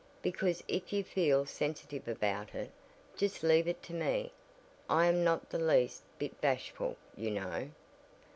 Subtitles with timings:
[0.23, 2.71] Because if you feel sensitive about it,
[3.15, 4.31] just leave it to me.
[4.89, 7.69] I am not the least bit bashful, you know."